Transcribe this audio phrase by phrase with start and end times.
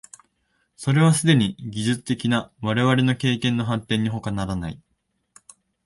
[0.77, 4.81] それはすでに技術的な我々の経験の発展にほかならない。